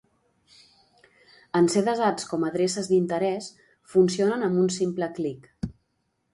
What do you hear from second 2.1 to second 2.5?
com